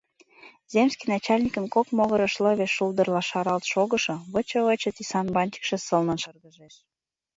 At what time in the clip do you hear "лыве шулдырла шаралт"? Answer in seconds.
2.43-3.63